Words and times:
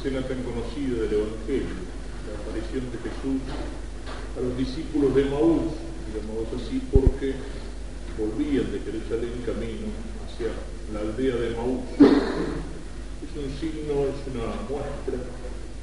escena 0.00 0.22
tan 0.22 0.42
conocida 0.44 1.02
del 1.02 1.12
Evangelio, 1.12 1.76
la 2.24 2.32
aparición 2.40 2.88
de 2.88 2.96
Jesús 3.04 3.44
a 4.32 4.40
los 4.40 4.56
discípulos 4.56 5.14
de 5.14 5.24
Maús, 5.26 5.76
digamos 6.08 6.48
así 6.56 6.80
porque 6.90 7.34
volvían 8.16 8.72
de 8.72 8.80
Jerusalén 8.80 9.44
camino 9.44 9.92
hacia 10.24 10.56
la 10.94 11.00
aldea 11.04 11.36
de 11.36 11.50
Maús. 11.54 11.84
Es 12.00 13.32
un 13.36 13.52
signo, 13.60 14.08
es 14.08 14.24
una 14.32 14.48
muestra 14.72 15.20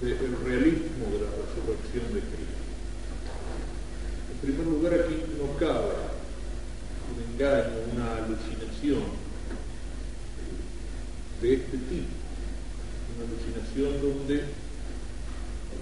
del 0.01 0.33
realismo 0.41 1.13
de 1.13 1.21
la 1.21 1.29
resurrección 1.37 2.09
de 2.09 2.21
Cristo. 2.25 2.65
En 4.33 4.37
primer 4.41 4.65
lugar, 4.65 4.93
aquí 4.95 5.21
no 5.37 5.53
cabe 5.59 5.93
un 7.13 7.21
engaño, 7.21 7.85
una 7.93 8.25
alucinación 8.25 9.13
de 11.39 11.53
este 11.53 11.77
tipo 11.77 12.17
una 13.17 13.25
donde 13.85 14.41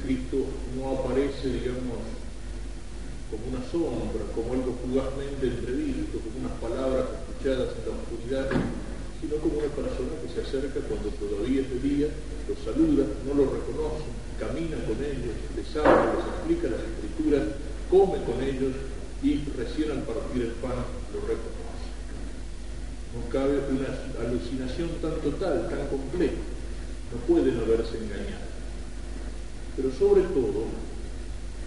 Cristo 0.03 0.37
no 0.75 0.99
aparece, 0.99 1.47
digamos, 1.47 2.03
como 3.31 3.55
una 3.55 3.63
sombra, 3.71 4.21
como 4.35 4.51
algo 4.51 4.75
fugazmente 4.83 5.47
entrevisto, 5.47 6.19
como 6.19 6.43
unas 6.43 6.59
palabras 6.59 7.07
escuchadas 7.23 7.71
en 7.71 7.83
la 7.87 7.95
oscuridad, 7.95 8.45
sino 9.21 9.35
como 9.39 9.63
una 9.63 9.71
persona 9.71 10.11
que 10.19 10.27
se 10.27 10.43
acerca 10.43 10.83
cuando 10.83 11.07
todavía 11.15 11.61
es 11.61 11.71
de 11.71 11.79
día, 11.79 12.07
los 12.51 12.59
saluda, 12.67 13.07
no 13.23 13.31
los 13.33 13.47
reconoce, 13.47 14.11
camina 14.39 14.75
con 14.83 14.99
ellos, 14.99 15.33
les 15.55 15.71
habla, 15.79 16.19
les 16.19 16.27
explica 16.35 16.75
las 16.75 16.83
escrituras, 16.83 17.55
come 17.89 18.19
con 18.27 18.43
ellos 18.43 18.75
y 19.23 19.39
recién 19.55 19.95
al 19.95 20.03
partir 20.03 20.51
el 20.51 20.55
pan 20.59 20.83
lo 21.15 21.23
reconoce. 21.23 21.87
No 23.15 23.23
cabe 23.31 23.63
una 23.71 23.87
alucinación 24.19 24.89
tan 24.99 25.15
total, 25.23 25.71
tan 25.71 25.87
completa 25.87 26.54
no 27.15 27.21
pueden 27.27 27.57
haberse 27.57 27.95
engañado. 27.97 28.43
Pero 29.75 29.91
sobre 29.91 30.21
todo, 30.35 30.67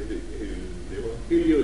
el, 0.01 0.69
Evangelio 0.89 1.59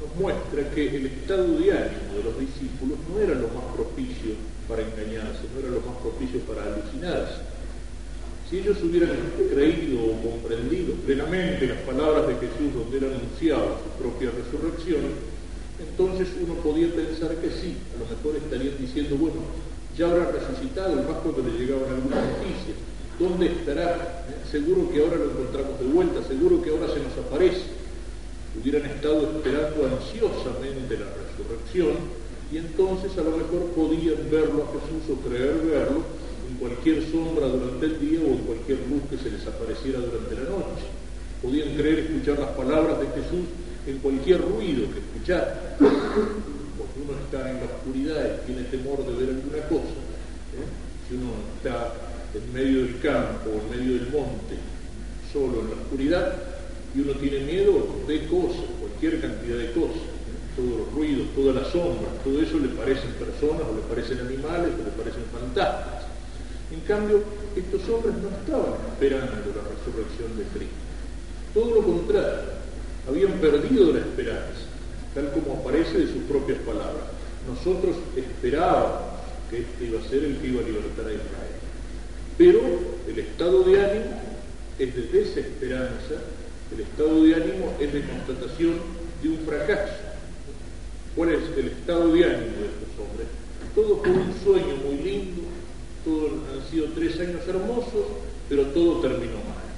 nos 0.00 0.16
muestra 0.16 0.70
que 0.70 0.96
el 0.96 1.06
estado 1.06 1.58
de 1.58 1.72
ánimo 1.72 2.14
de 2.16 2.24
los 2.24 2.38
discípulos 2.38 2.98
no 3.08 3.18
era 3.18 3.34
lo 3.34 3.48
más 3.48 3.64
propicio 3.74 4.32
para 4.68 4.82
engañarse, 4.82 5.44
no 5.52 5.60
era 5.60 5.70
lo 5.70 5.80
más 5.80 5.96
propicio 6.00 6.40
para 6.40 6.62
alucinarse. 6.64 7.42
Si 8.48 8.58
ellos 8.58 8.78
hubieran 8.82 9.16
creído 9.50 10.04
o 10.04 10.22
comprendido 10.22 10.94
plenamente 11.06 11.66
las 11.66 11.78
palabras 11.78 12.28
de 12.28 12.34
Jesús 12.34 12.74
donde 12.74 12.98
era 12.98 13.08
anunciada 13.08 13.78
su 13.82 14.02
propia 14.02 14.30
resurrección, 14.30 15.00
entonces 15.80 16.28
uno 16.42 16.54
podía 16.54 16.92
pensar 16.94 17.34
que 17.36 17.50
sí, 17.50 17.76
a 17.94 17.98
lo 17.98 18.06
mejor 18.10 18.36
estarían 18.36 18.76
diciendo, 18.78 19.16
bueno, 19.16 19.40
ya 20.00 20.06
habrá 20.06 20.32
resucitado, 20.32 20.98
el 20.98 21.04
más 21.04 21.20
cuando 21.20 21.44
le 21.44 21.60
llegaban 21.60 21.92
algunas 21.92 22.24
noticias. 22.24 22.72
¿Dónde 23.20 23.52
estará? 23.52 24.24
Seguro 24.50 24.88
que 24.88 25.04
ahora 25.04 25.16
lo 25.20 25.28
encontramos 25.28 25.78
de 25.78 25.86
vuelta, 25.92 26.24
seguro 26.24 26.62
que 26.62 26.70
ahora 26.70 26.88
se 26.88 27.04
nos 27.04 27.12
aparece. 27.20 27.68
Hubieran 28.56 28.88
estado 28.88 29.28
esperando 29.28 29.76
ansiosamente 29.92 30.96
la 30.96 31.04
resurrección 31.04 32.00
y 32.50 32.56
entonces 32.56 33.12
a 33.18 33.28
lo 33.28 33.36
mejor 33.36 33.76
podían 33.76 34.24
verlo 34.32 34.64
a 34.64 34.72
Jesús 34.72 35.04
o 35.12 35.20
creer 35.20 35.60
verlo 35.68 36.00
en 36.48 36.56
cualquier 36.56 37.04
sombra 37.12 37.46
durante 37.46 37.84
el 37.84 38.00
día 38.00 38.20
o 38.24 38.32
en 38.32 38.42
cualquier 38.48 38.78
luz 38.88 39.04
que 39.10 39.18
se 39.20 39.28
les 39.28 39.46
apareciera 39.46 40.00
durante 40.00 40.32
la 40.34 40.48
noche. 40.48 40.88
Podían 41.44 41.76
creer 41.76 42.08
escuchar 42.08 42.38
las 42.38 42.56
palabras 42.56 42.98
de 43.04 43.06
Jesús 43.20 43.44
en 43.86 43.98
cualquier 43.98 44.40
ruido 44.40 44.88
que 44.88 45.20
escuchar 46.84 47.00
uno 47.02 47.12
está 47.24 47.50
en 47.50 47.56
la 47.58 47.66
oscuridad 47.66 48.42
y 48.42 48.46
tiene 48.46 48.62
temor 48.68 49.06
de 49.06 49.12
ver 49.14 49.34
alguna 49.34 49.62
cosa, 49.68 49.98
¿eh? 50.56 50.66
si 51.08 51.14
uno 51.14 51.32
está 51.56 51.92
en 52.34 52.52
medio 52.52 52.84
del 52.84 53.00
campo, 53.00 53.50
en 53.50 53.66
medio 53.70 53.98
del 53.98 54.10
monte, 54.10 54.56
solo 55.32 55.60
en 55.60 55.70
la 55.70 55.82
oscuridad, 55.82 56.34
y 56.94 57.00
uno 57.00 57.12
tiene 57.14 57.40
miedo, 57.40 57.86
ve 58.06 58.26
cosas, 58.26 58.66
cualquier 58.80 59.20
cantidad 59.20 59.58
de 59.58 59.72
cosas, 59.72 60.02
¿eh? 60.02 60.40
todos 60.56 60.78
los 60.78 60.92
ruidos, 60.92 61.28
todas 61.34 61.54
las 61.54 61.68
sombras, 61.68 62.12
todo 62.24 62.40
eso 62.40 62.58
le 62.58 62.68
parecen 62.68 63.10
personas, 63.14 63.62
o 63.62 63.74
le 63.74 63.82
parecen 63.88 64.18
animales, 64.20 64.70
o 64.74 64.84
le 64.84 64.94
parecen 64.96 65.24
fantasmas. 65.30 66.06
En 66.70 66.80
cambio, 66.86 67.22
estos 67.56 67.82
hombres 67.88 68.14
no 68.22 68.30
estaban 68.30 68.78
esperando 68.94 69.50
la 69.50 69.66
resurrección 69.66 70.38
de 70.38 70.44
Cristo. 70.54 70.78
Todo 71.52 71.74
lo 71.74 71.82
contrario, 71.82 72.60
habían 73.08 73.32
perdido 73.40 73.92
la 73.92 73.98
esperanza 73.98 74.69
tal 75.14 75.32
como 75.32 75.60
aparece 75.60 75.98
de 75.98 76.06
sus 76.06 76.22
propias 76.24 76.58
palabras. 76.58 77.04
Nosotros 77.48 77.96
esperábamos 78.16 79.10
que 79.50 79.60
este 79.60 79.84
iba 79.86 80.00
a 80.00 80.08
ser 80.08 80.24
el 80.24 80.36
que 80.36 80.46
iba 80.46 80.60
a 80.60 80.64
libertar 80.64 81.06
a 81.06 81.12
Israel. 81.12 81.56
Pero 82.38 82.60
el 83.08 83.18
estado 83.18 83.62
de 83.64 83.80
ánimo 83.80 84.20
es 84.78 84.94
de 84.94 85.02
desesperanza, 85.02 86.14
el 86.72 86.80
estado 86.80 87.24
de 87.24 87.34
ánimo 87.34 87.74
es 87.80 87.92
de 87.92 88.02
constatación 88.02 88.74
de 89.22 89.28
un 89.28 89.38
fracaso. 89.38 89.94
¿Cuál 91.16 91.30
es 91.30 91.42
el 91.58 91.68
estado 91.68 92.12
de 92.12 92.24
ánimo 92.24 92.56
de 92.56 92.66
estos 92.70 92.94
hombres? 92.98 93.28
Todo 93.74 93.96
fue 93.98 94.10
un 94.10 94.34
sueño 94.42 94.76
muy 94.84 94.96
lindo, 95.02 95.42
todos 96.04 96.32
han 96.52 96.70
sido 96.70 96.86
tres 96.94 97.18
años 97.20 97.46
hermosos, 97.46 98.06
pero 98.48 98.66
todo 98.66 99.00
terminó 99.00 99.34
mal, 99.34 99.68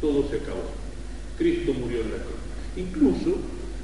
todo 0.00 0.28
se 0.28 0.36
acabó. 0.36 0.70
Cristo 1.36 1.72
murió 1.72 2.02
en 2.02 2.10
la 2.12 2.18
cruz. 2.18 2.38
Incluso 2.76 3.38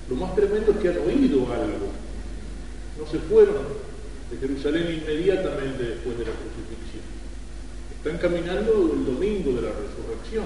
lo 0.08 0.16
más 0.16 0.34
tremendo 0.34 0.72
es 0.72 0.78
que 0.78 0.88
han 0.88 0.98
oído 0.98 1.40
algo. 1.52 1.88
No 2.98 3.06
se 3.10 3.18
fueron 3.20 3.56
de 4.30 4.36
Jerusalén 4.36 5.00
inmediatamente 5.02 5.82
después 5.82 6.18
de 6.18 6.24
la 6.24 6.32
crucifixión. 6.32 7.04
Están 7.96 8.18
caminando 8.18 8.92
el 8.92 9.04
domingo 9.04 9.52
de 9.52 9.62
la 9.62 9.72
resurrección. 9.72 10.44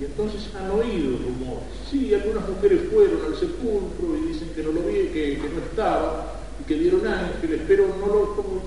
Y 0.00 0.04
entonces 0.04 0.48
han 0.54 0.70
oído 0.70 1.18
rumores. 1.18 1.68
Sí, 1.90 2.14
algunas 2.14 2.48
mujeres 2.48 2.80
fueron 2.90 3.20
al 3.26 3.36
sepulcro 3.36 4.16
y 4.16 4.32
dicen 4.32 4.48
que 4.54 4.62
no 4.62 4.72
lo 4.72 4.82
vi, 4.82 5.08
que, 5.08 5.36
no 5.36 5.60
estaba, 5.60 6.40
y 6.60 6.64
que 6.64 6.74
vieron 6.74 7.06
ángeles, 7.06 7.60
pero 7.66 7.88
no 8.00 8.06
lo, 8.06 8.62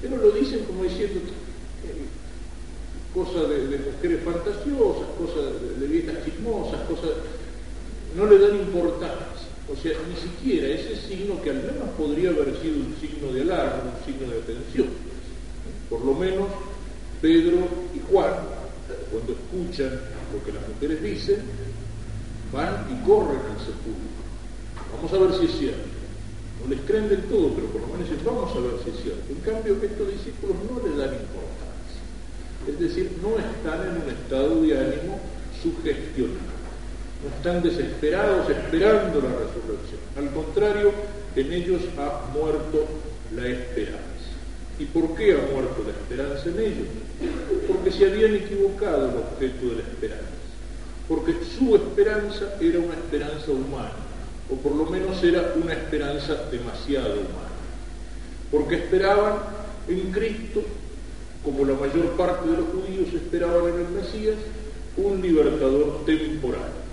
pero 0.00 0.16
lo 0.16 0.30
dicen 0.32 0.64
como 0.64 0.82
diciendo 0.82 1.20
eh, 1.20 2.06
cosas 3.14 3.48
de, 3.50 3.78
mujeres 3.78 4.24
fantasiosas, 4.24 5.06
cosas 5.16 5.60
de, 5.62 5.86
de 5.86 5.86
viejas 5.86 6.24
chismosas, 6.24 6.80
cosas 6.88 7.10
no 8.16 8.26
le 8.26 8.38
dan 8.38 8.56
importancia. 8.56 9.33
O 9.66 9.76
sea, 9.76 9.92
ni 10.08 10.16
siquiera 10.20 10.68
ese 10.68 10.96
signo 11.08 11.40
que 11.40 11.50
al 11.50 11.56
menos 11.56 11.88
podría 11.96 12.30
haber 12.30 12.52
sido 12.60 12.84
un 12.84 12.94
signo 13.00 13.32
de 13.32 13.42
alarma, 13.42 13.96
un 13.96 14.04
signo 14.04 14.30
de 14.30 14.40
atención. 14.40 14.88
Por 15.88 16.04
lo 16.04 16.12
menos 16.14 16.48
Pedro 17.22 17.66
y 17.94 18.00
Juan, 18.10 18.34
cuando 19.10 19.32
escuchan 19.32 20.00
lo 20.32 20.44
que 20.44 20.52
las 20.52 20.68
mujeres 20.68 21.02
dicen, 21.02 21.40
van 22.52 22.84
y 22.92 23.06
corren 23.06 23.40
al 23.40 23.58
sepulcro. 23.58 24.12
Vamos 24.96 25.12
a 25.12 25.18
ver 25.18 25.40
si 25.40 25.46
es 25.46 25.58
cierto. 25.58 25.88
No 26.60 26.68
les 26.68 26.80
creen 26.80 27.08
del 27.08 27.22
todo, 27.22 27.54
pero 27.54 27.66
por 27.68 27.80
lo 27.80 27.88
menos 27.88 28.08
vamos 28.22 28.52
a 28.54 28.60
ver 28.60 28.74
si 28.84 28.90
es 28.90 29.02
cierto. 29.02 29.32
En 29.32 29.40
cambio, 29.40 29.76
estos 29.82 30.12
discípulos 30.12 30.56
no 30.68 30.76
le 30.86 30.96
dan 30.96 31.14
importancia. 31.16 32.04
Es 32.68 32.78
decir, 32.78 33.16
no 33.22 33.38
están 33.40 33.80
en 33.88 34.02
un 34.02 34.10
estado 34.12 34.60
de 34.60 34.78
ánimo 34.78 35.20
sugestionado 35.62 36.53
no 37.24 37.34
están 37.36 37.62
desesperados 37.62 38.50
esperando 38.50 39.20
la 39.20 39.30
resurrección. 39.30 40.00
Al 40.16 40.30
contrario, 40.30 40.92
en 41.34 41.52
ellos 41.52 41.80
ha 41.98 42.30
muerto 42.32 42.86
la 43.34 43.48
esperanza. 43.48 44.02
¿Y 44.78 44.84
por 44.86 45.14
qué 45.14 45.32
ha 45.32 45.52
muerto 45.52 45.84
la 45.84 45.92
esperanza 45.92 46.48
en 46.48 46.58
ellos? 46.60 46.88
Porque 47.66 47.90
se 47.90 48.06
habían 48.06 48.34
equivocado 48.34 49.08
el 49.08 49.16
objeto 49.16 49.66
de 49.70 49.76
la 49.76 49.82
esperanza. 49.82 50.24
Porque 51.08 51.34
su 51.56 51.74
esperanza 51.76 52.54
era 52.60 52.78
una 52.78 52.94
esperanza 52.94 53.50
humana, 53.50 53.92
o 54.50 54.56
por 54.56 54.74
lo 54.74 54.84
menos 54.86 55.22
era 55.22 55.54
una 55.62 55.72
esperanza 55.72 56.34
demasiado 56.50 57.14
humana. 57.14 57.54
Porque 58.50 58.76
esperaban 58.76 59.34
en 59.88 60.12
Cristo, 60.12 60.62
como 61.42 61.64
la 61.64 61.74
mayor 61.74 62.10
parte 62.16 62.50
de 62.50 62.56
los 62.56 62.66
judíos 62.68 63.14
esperaban 63.14 63.74
en 63.74 63.86
el 63.86 64.02
Mesías, 64.02 64.36
un 64.96 65.20
libertador 65.20 66.04
temporal 66.06 66.83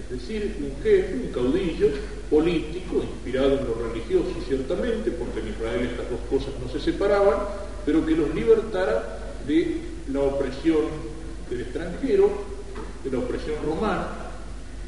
es 0.00 0.20
decir, 0.20 0.56
un 0.60 0.82
jefe, 0.82 1.14
un 1.14 1.32
caudillo 1.32 1.88
político, 2.30 3.02
inspirado 3.02 3.58
en 3.58 3.66
lo 3.66 3.74
religioso 3.88 4.34
ciertamente, 4.46 5.10
porque 5.12 5.40
en 5.40 5.48
Israel 5.48 5.88
estas 5.90 6.10
dos 6.10 6.20
cosas 6.28 6.54
no 6.60 6.70
se 6.70 6.80
separaban, 6.80 7.38
pero 7.86 8.04
que 8.04 8.16
los 8.16 8.34
libertara 8.34 9.36
de 9.46 9.78
la 10.12 10.20
opresión 10.20 10.84
del 11.48 11.60
extranjero, 11.60 12.30
de 13.04 13.10
la 13.10 13.18
opresión 13.18 13.56
romana, 13.64 14.08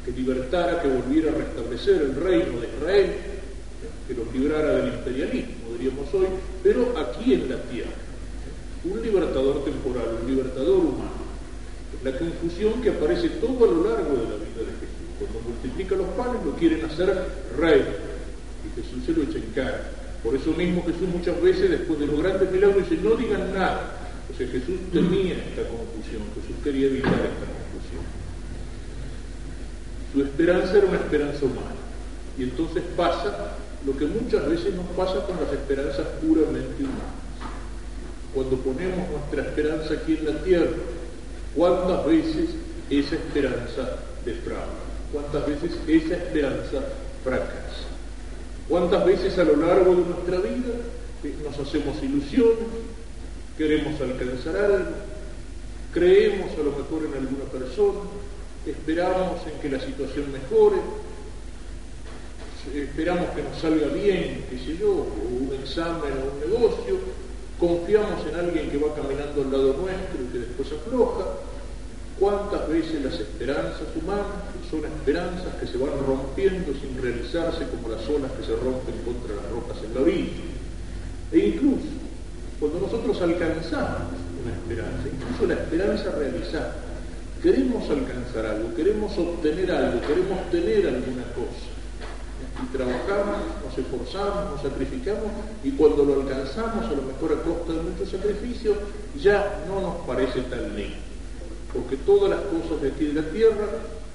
que 0.03 0.11
libertara, 0.11 0.81
que 0.81 0.87
volviera 0.87 1.31
a 1.31 1.35
restablecer 1.35 2.01
el 2.01 2.15
reino 2.15 2.59
de 2.59 2.67
Israel, 2.67 3.15
que 4.07 4.13
los 4.13 4.33
librara 4.33 4.75
del 4.77 4.93
imperialismo, 4.93 5.73
diríamos 5.77 6.13
hoy, 6.13 6.27
pero 6.63 6.93
aquí 6.97 7.33
en 7.33 7.49
la 7.49 7.61
tierra. 7.63 7.91
Un 8.85 9.01
libertador 9.01 9.65
temporal, 9.65 10.19
un 10.21 10.29
libertador 10.29 10.79
humano. 10.79 11.27
La 12.03 12.17
confusión 12.17 12.81
que 12.81 12.91
aparece 12.91 13.29
todo 13.29 13.65
a 13.65 13.73
lo 13.73 13.83
largo 13.83 14.13
de 14.15 14.23
la 14.23 14.35
vida. 14.35 14.46
Cuando 15.31 15.49
multiplica 15.49 15.95
los 15.95 16.07
panes 16.09 16.45
lo 16.45 16.55
quieren 16.55 16.85
hacer 16.85 17.07
rey. 17.57 17.83
Y 18.65 18.81
Jesús 18.81 19.05
se 19.05 19.13
lo 19.13 19.23
echa 19.23 19.37
en 19.37 19.51
cara. 19.53 19.91
Por 20.23 20.35
eso 20.35 20.51
mismo 20.51 20.83
Jesús 20.83 21.07
muchas 21.13 21.41
veces, 21.41 21.69
después 21.69 21.99
de 21.99 22.07
los 22.07 22.21
grandes 22.21 22.51
milagros, 22.51 22.89
dice, 22.89 23.01
no 23.01 23.15
digan 23.15 23.53
nada, 23.53 23.93
O 24.33 24.37
sea, 24.37 24.47
Jesús 24.47 24.75
temía 24.91 25.35
esta 25.35 25.63
confusión, 25.69 26.23
Jesús 26.35 26.55
quería 26.63 26.87
evitar 26.87 27.13
esta 27.13 27.47
confusión. 27.47 28.03
Su 30.13 30.21
esperanza 30.21 30.77
era 30.77 30.87
una 30.87 30.97
esperanza 30.97 31.45
humana. 31.45 31.75
Y 32.37 32.43
entonces 32.43 32.83
pasa 32.95 33.55
lo 33.85 33.95
que 33.95 34.05
muchas 34.05 34.47
veces 34.49 34.73
nos 34.73 34.85
pasa 34.97 35.25
con 35.25 35.37
las 35.41 35.51
esperanzas 35.53 36.07
puramente 36.21 36.83
humanas. 36.83 37.17
Cuando 38.33 38.57
ponemos 38.57 39.09
nuestra 39.09 39.43
esperanza 39.43 39.93
aquí 39.93 40.17
en 40.17 40.25
la 40.25 40.43
tierra, 40.43 40.77
¿cuántas 41.55 42.05
veces 42.05 42.49
esa 42.89 43.15
esperanza 43.15 43.97
defrauda? 44.25 44.86
¿Cuántas 45.11 45.47
veces 45.47 45.71
esa 45.87 46.15
esperanza 46.15 46.83
fracasa? 47.23 47.87
¿Cuántas 48.67 49.05
veces 49.05 49.37
a 49.37 49.43
lo 49.43 49.55
largo 49.55 49.95
de 49.95 50.03
nuestra 50.03 50.39
vida 50.39 50.73
eh, 51.23 51.33
nos 51.43 51.57
hacemos 51.57 52.01
ilusiones, 52.03 52.67
queremos 53.57 53.99
alcanzar 54.01 54.57
algo, 54.57 54.91
creemos 55.93 56.51
a 56.51 56.63
lo 56.63 56.71
mejor 56.71 57.05
en 57.05 57.13
alguna 57.13 57.45
persona, 57.45 57.99
esperamos 58.65 59.41
en 59.47 59.59
que 59.61 59.69
la 59.69 59.83
situación 59.83 60.31
mejore, 60.31 60.77
esperamos 62.75 63.29
que 63.29 63.43
nos 63.43 63.57
salga 63.57 63.87
bien, 63.87 64.45
qué 64.49 64.57
sé 64.57 64.77
yo, 64.77 64.91
un 64.91 65.57
examen 65.61 66.11
o 66.11 66.33
un 66.33 66.51
negocio, 66.51 66.97
confiamos 67.57 68.27
en 68.27 68.35
alguien 68.35 68.69
que 68.69 68.77
va 68.77 68.93
caminando 68.93 69.41
al 69.41 69.51
lado 69.51 69.73
nuestro 69.73 70.23
y 70.23 70.31
que 70.31 70.39
después 70.39 70.67
afloja. 70.73 71.25
¿Cuántas 72.19 72.67
veces 72.67 73.03
las 73.03 73.13
esperanzas 73.13 73.87
humanas 73.95 74.25
son 74.71 74.85
esperanzas 74.85 75.53
que 75.59 75.67
se 75.67 75.77
van 75.77 75.93
rompiendo 76.05 76.73
sin 76.73 76.99
realizarse 76.99 77.67
como 77.69 77.89
las 77.89 78.09
olas 78.09 78.31
que 78.31 78.43
se 78.43 78.55
rompen 78.55 78.95
contra 79.05 79.35
las 79.35 79.51
rocas 79.51 79.77
en 79.85 79.93
la 79.93 80.01
orilla? 80.01 80.43
E 81.31 81.37
incluso 81.37 81.93
cuando 82.59 82.79
nosotros 82.79 83.21
alcanzamos 83.21 84.17
una 84.41 84.53
esperanza, 84.53 85.05
incluso 85.13 85.45
la 85.45 85.53
esperanza 85.61 86.11
realizada, 86.17 86.75
queremos 87.43 87.87
alcanzar 87.87 88.45
algo, 88.47 88.73
queremos 88.73 89.15
obtener 89.15 89.71
algo, 89.71 90.01
queremos 90.01 90.49
tener 90.49 90.87
alguna 90.87 91.23
cosa 91.37 91.69
y 92.63 92.75
trabajamos, 92.75 93.37
nos 93.63 93.77
esforzamos, 93.77 94.51
nos 94.53 94.61
sacrificamos 94.63 95.29
y 95.63 95.69
cuando 95.71 96.03
lo 96.03 96.21
alcanzamos, 96.21 96.85
a 96.85 96.93
lo 96.93 97.03
mejor 97.03 97.33
a 97.33 97.43
costa 97.43 97.73
de 97.73 97.81
mucho 97.81 98.09
sacrificio, 98.09 98.73
ya 99.21 99.63
no 99.67 99.81
nos 99.81 100.07
parece 100.07 100.41
tan 100.41 100.75
lindo. 100.75 101.06
Porque 101.73 101.97
todas 101.97 102.29
las 102.29 102.41
cosas 102.41 102.81
de 102.81 102.89
aquí 102.89 103.05
de 103.05 103.21
la 103.21 103.29
tierra 103.29 103.67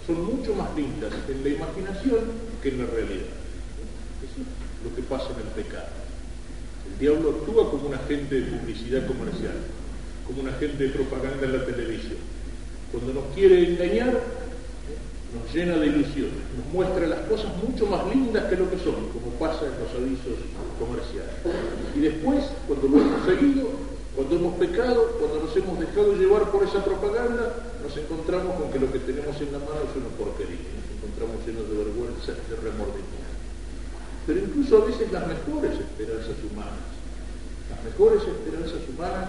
son 0.07 0.25
mucho 0.25 0.55
más 0.55 0.75
lindas 0.77 1.13
en 1.29 1.43
la 1.45 1.49
imaginación 1.51 2.21
que 2.63 2.69
en 2.71 2.79
la 2.79 2.87
realidad. 2.87 3.33
Eso 4.23 4.41
es 4.41 4.85
lo 4.85 4.95
que 4.97 5.03
pasa 5.03 5.29
en 5.35 5.47
el 5.47 5.65
pecado. 5.65 5.87
El 6.93 6.99
diablo 6.99 7.31
actúa 7.31 7.71
como 7.71 7.89
un 7.89 7.95
agente 7.95 8.41
de 8.41 8.59
publicidad 8.59 9.07
comercial, 9.07 9.55
como 10.27 10.43
un 10.43 10.49
agente 10.49 10.85
de 10.85 10.91
propaganda 10.91 11.45
en 11.45 11.53
la 11.53 11.65
televisión. 11.65 12.19
Cuando 12.91 13.15
nos 13.15 13.35
quiere 13.35 13.73
engañar, 13.73 14.21
nos 15.33 15.55
llena 15.55 15.79
de 15.79 15.87
ilusiones, 15.87 16.45
nos 16.57 16.67
muestra 16.73 17.07
las 17.07 17.21
cosas 17.21 17.53
mucho 17.63 17.87
más 17.87 18.05
lindas 18.15 18.45
que 18.51 18.57
lo 18.57 18.69
que 18.69 18.79
son, 18.79 19.09
como 19.09 19.33
pasa 19.39 19.65
en 19.65 19.79
los 19.81 19.91
avisos 19.97 20.37
comerciales. 20.79 21.33
Y 21.97 22.01
después, 22.01 22.45
cuando 22.67 22.89
lo 22.89 23.01
hemos 23.01 23.25
seguido, 23.25 23.92
cuando 24.15 24.37
hemos 24.37 24.55
pecado, 24.61 25.17
cuando 25.19 25.47
nos 25.47 25.57
hemos 25.57 25.81
dejado 25.81 26.13
llevar 26.13 26.51
por 26.51 26.63
esa 26.63 26.85
propaganda, 26.85 27.73
nos 27.83 27.97
encontramos 27.97 28.61
con 28.61 28.71
que 28.71 28.79
lo 28.79 28.93
que 28.93 29.01
tenemos 29.01 29.35
en 29.41 29.53
la 29.53 29.59
mano 29.59 29.89
es 29.89 29.97
una 29.97 30.13
porquería, 30.21 30.69
nos 30.69 30.89
encontramos 31.01 31.41
llenos 31.49 31.65
de 31.65 31.77
vergüenza, 31.81 32.33
de 32.37 32.57
remordimiento. 32.61 33.33
Pero 34.27 34.39
incluso 34.39 34.83
a 34.83 34.85
veces 34.85 35.11
las 35.11 35.27
mejores 35.27 35.81
esperanzas 35.81 36.37
humanas, 36.45 36.93
las 37.73 37.81
mejores 37.89 38.21
esperanzas 38.21 38.85
humanas, 38.93 39.29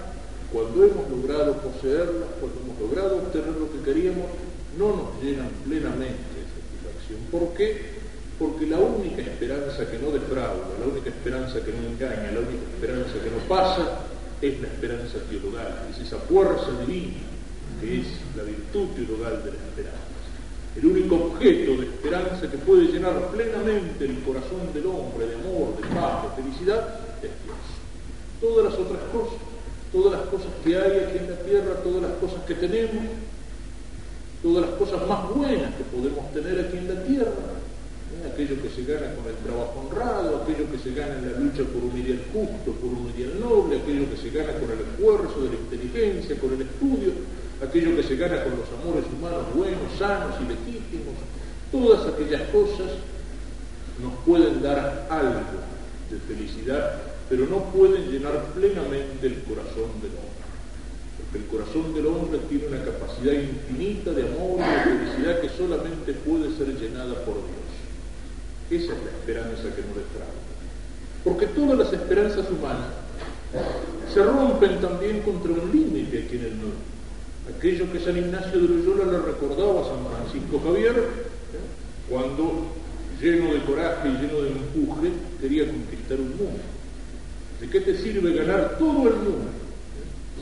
cuando 0.52 0.84
hemos 0.84 1.08
logrado 1.08 1.56
poseerlas, 1.64 2.28
cuando 2.38 2.60
hemos 2.60 2.76
logrado 2.78 3.16
obtener 3.24 3.56
lo 3.56 3.72
que 3.72 3.80
queríamos, 3.80 4.28
no 4.76 4.88
nos 4.94 5.08
llenan 5.24 5.48
plenamente 5.64 6.28
de 6.28 6.44
satisfacción. 6.44 7.20
¿Por 7.32 7.56
qué? 7.56 8.04
Porque 8.38 8.66
la 8.66 8.78
única 8.78 9.22
esperanza 9.22 9.88
que 9.88 9.98
no 9.98 10.12
defrauda, 10.12 10.76
la 10.78 10.86
única 10.86 11.08
esperanza 11.08 11.64
que 11.64 11.72
no 11.72 11.88
engaña, 11.88 12.36
la 12.36 12.44
única 12.44 12.68
esperanza 12.76 13.14
que 13.18 13.30
no 13.30 13.40
pasa, 13.48 14.12
es 14.40 14.60
la 14.60 14.68
esperanza 14.68 15.18
teologal, 15.28 15.88
es 15.90 16.06
esa 16.06 16.18
fuerza 16.18 16.70
divina 16.86 17.34
que 17.80 18.00
es 18.00 18.06
la 18.36 18.42
virtud 18.42 18.88
teologal 18.94 19.42
de 19.44 19.50
la 19.50 19.56
esperanza. 19.56 20.14
El 20.76 20.86
único 20.86 21.14
objeto 21.16 21.80
de 21.80 21.86
esperanza 21.86 22.50
que 22.50 22.58
puede 22.58 22.86
llenar 22.86 23.30
plenamente 23.30 24.04
el 24.04 24.20
corazón 24.22 24.72
del 24.72 24.86
hombre 24.86 25.26
de 25.26 25.34
amor, 25.36 25.76
de 25.76 25.86
paz, 25.94 26.24
de 26.24 26.42
felicidad, 26.42 27.00
es 27.22 27.30
Dios. 27.44 27.62
Todas 28.40 28.72
las 28.72 28.74
otras 28.74 29.00
cosas, 29.12 29.38
todas 29.92 30.12
las 30.18 30.28
cosas 30.28 30.48
que 30.64 30.76
hay 30.76 30.98
aquí 31.04 31.18
en 31.18 31.30
la 31.30 31.36
tierra, 31.36 31.74
todas 31.82 32.02
las 32.02 32.12
cosas 32.18 32.42
que 32.46 32.54
tenemos, 32.54 33.04
todas 34.42 34.68
las 34.68 34.78
cosas 34.78 35.08
más 35.08 35.30
buenas 35.30 35.74
que 35.76 35.84
podemos 35.84 36.32
tener 36.32 36.66
aquí 36.66 36.76
en 36.78 36.88
la 36.88 37.04
tierra. 37.04 37.32
Aquello 38.30 38.56
que 38.62 38.70
se 38.70 38.84
gana 38.84 39.14
con 39.14 39.26
el 39.28 39.36
trabajo 39.44 39.84
honrado, 39.84 40.42
aquello 40.42 40.70
que 40.70 40.78
se 40.78 40.94
gana 40.94 41.18
en 41.18 41.32
la 41.32 41.38
lucha 41.38 41.62
por 41.64 41.84
un 41.84 41.96
ideal 41.98 42.20
justo, 42.32 42.72
por 42.72 42.90
un 42.90 43.12
ideal 43.14 43.38
noble, 43.40 43.80
aquello 43.80 44.08
que 44.10 44.16
se 44.16 44.30
gana 44.30 44.52
con 44.54 44.70
el 44.70 44.80
esfuerzo 44.80 45.44
de 45.44 45.48
la 45.50 45.60
inteligencia, 45.60 46.36
con 46.40 46.54
el 46.54 46.62
estudio, 46.62 47.12
aquello 47.60 47.96
que 47.96 48.02
se 48.02 48.16
gana 48.16 48.44
con 48.44 48.56
los 48.56 48.68
amores 48.80 49.04
humanos 49.12 49.54
buenos, 49.54 49.92
sanos 49.98 50.34
y 50.40 50.48
legítimos, 50.48 51.14
todas 51.70 52.06
aquellas 52.12 52.42
cosas 52.50 52.90
nos 54.00 54.14
pueden 54.24 54.62
dar 54.62 55.06
algo 55.10 55.58
de 56.10 56.18
felicidad, 56.26 57.02
pero 57.28 57.46
no 57.46 57.72
pueden 57.72 58.10
llenar 58.10 58.52
plenamente 58.54 59.26
el 59.26 59.42
corazón 59.42 59.90
del 60.00 60.12
hombre 60.16 60.34
el 61.34 61.44
corazón 61.46 61.92
del 61.94 62.06
hombre 62.06 62.38
tiene 62.48 62.68
una 62.68 62.84
capacidad 62.84 63.32
infinita 63.32 64.12
de 64.12 64.22
amor 64.22 64.60
y 64.60 64.62
de 64.62 64.98
felicidad 64.98 65.40
que 65.40 65.48
solamente 65.48 66.12
puede 66.12 66.56
ser 66.56 66.68
llenada 66.78 67.14
por 67.24 67.34
Dios. 67.34 67.63
Esa 68.70 68.92
es 68.92 68.98
la 69.04 69.10
esperanza 69.10 69.62
que 69.62 69.82
nos 69.82 69.96
defrauda. 69.96 70.44
Porque 71.22 71.46
todas 71.46 71.78
las 71.78 71.92
esperanzas 71.92 72.46
humanas 72.50 72.88
se 74.12 74.22
rompen 74.22 74.80
también 74.80 75.20
contra 75.20 75.52
un 75.52 75.70
límite 75.70 76.24
aquí 76.24 76.36
en 76.36 76.44
el 76.44 76.54
mundo. 76.54 76.76
Aquello 77.56 77.92
que 77.92 78.00
San 78.00 78.16
Ignacio 78.16 78.60
de 78.60 78.68
Loyola 78.68 79.12
le 79.12 79.18
recordaba 79.18 79.80
a 79.80 79.84
San 79.84 80.06
Francisco 80.06 80.60
Javier, 80.64 80.96
¿eh? 80.96 82.08
cuando 82.08 82.66
lleno 83.20 83.52
de 83.52 83.60
coraje 83.64 84.08
y 84.08 84.12
lleno 84.12 84.42
de 84.42 84.50
empuje 84.50 85.12
quería 85.40 85.66
conquistar 85.66 86.20
un 86.20 86.36
mundo. 86.36 86.62
¿De 87.60 87.68
qué 87.68 87.80
te 87.80 87.96
sirve 87.96 88.34
ganar 88.34 88.78
todo 88.78 89.08
el 89.08 89.16
mundo 89.16 89.64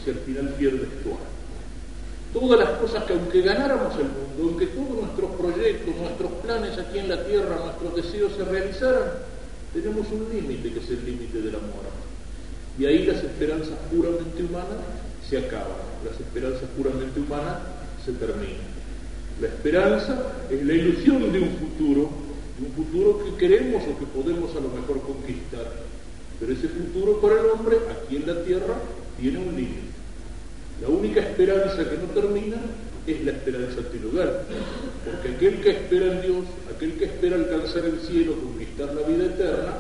si 0.05 0.11
al 0.11 0.17
final 0.17 0.55
pierdes 0.59 0.89
tu 1.03 1.11
alma. 1.11 1.32
Todas 2.33 2.59
las 2.59 2.71
cosas 2.79 3.05
que 3.05 3.13
aunque 3.13 3.43
ganáramos 3.43 3.93
el 3.97 4.09
mundo, 4.09 4.51
aunque 4.51 4.67
todos 4.69 5.03
nuestros 5.03 5.31
proyectos, 5.33 5.95
nuestros 5.97 6.33
planes 6.43 6.79
aquí 6.79 6.99
en 6.99 7.09
la 7.11 7.25
tierra, 7.25 7.61
nuestros 7.63 7.95
deseos 7.97 8.33
se 8.33 8.45
realizaran, 8.45 9.05
tenemos 9.75 10.07
un 10.11 10.29
límite 10.33 10.73
que 10.73 10.81
es 10.81 10.89
el 10.89 11.05
límite 11.05 11.43
de 11.43 11.53
la 11.53 11.59
muerte. 11.59 12.03
Y 12.79 12.87
ahí 12.87 13.05
las 13.05 13.23
esperanzas 13.23 13.77
puramente 13.91 14.43
humanas 14.43 14.81
se 15.29 15.39
acaban, 15.39 15.77
las 16.05 16.19
esperanzas 16.19 16.69
puramente 16.75 17.21
humanas 17.21 17.59
se 18.05 18.13
terminan. 18.13 18.73
La 19.41 19.49
esperanza 19.49 20.33
es 20.51 20.65
la 20.65 20.73
ilusión 20.73 21.33
de 21.33 21.39
un 21.39 21.51
futuro, 21.57 22.09
de 22.59 22.67
un 22.67 22.73
futuro 22.73 23.25
que 23.25 23.37
queremos 23.37 23.83
o 23.83 23.99
que 23.99 24.07
podemos 24.07 24.51
a 24.57 24.61
lo 24.61 24.69
mejor 24.69 25.03
conquistar. 25.03 25.71
Pero 26.41 26.53
ese 26.53 26.69
futuro 26.69 27.21
para 27.21 27.41
el 27.41 27.47
hombre 27.47 27.77
aquí 27.91 28.17
en 28.17 28.27
la 28.27 28.43
tierra 28.43 28.75
tiene 29.21 29.39
un 29.39 29.55
límite. 29.55 29.92
La 30.83 30.89
única 30.89 31.21
esperanza 31.21 31.89
que 31.89 31.97
no 31.97 32.13
termina 32.13 32.57
es 33.07 33.25
la 33.25 33.31
esperanza 33.31 33.83
teologal, 33.83 34.41
porque 35.05 35.29
aquel 35.37 35.61
que 35.61 35.71
espera 35.71 36.13
en 36.13 36.23
Dios, 36.23 36.45
aquel 36.75 36.93
que 36.95 37.05
espera 37.05 37.37
alcanzar 37.37 37.85
el 37.85 38.01
cielo, 38.01 38.35
conquistar 38.35 38.93
la 38.93 39.07
vida 39.07 39.27
eterna, 39.27 39.75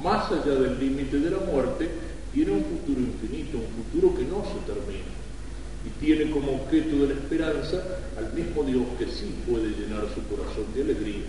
más 0.00 0.30
allá 0.30 0.54
del 0.54 0.78
límite 0.78 1.18
de 1.18 1.30
la 1.30 1.38
muerte, 1.38 1.88
tiene 2.32 2.52
un 2.52 2.64
futuro 2.64 3.00
infinito, 3.00 3.58
un 3.58 3.84
futuro 3.84 4.16
que 4.16 4.24
no 4.24 4.44
se 4.44 4.72
termina. 4.72 5.10
Y 5.84 6.04
tiene 6.04 6.30
como 6.30 6.62
objeto 6.62 6.96
de 6.96 7.08
la 7.08 7.14
esperanza 7.14 7.82
al 8.16 8.32
mismo 8.32 8.62
Dios 8.62 8.84
que 8.98 9.06
sí 9.06 9.34
puede 9.48 9.70
llenar 9.70 10.06
su 10.14 10.22
corazón 10.32 10.66
de 10.74 10.82
alegría. 10.82 11.26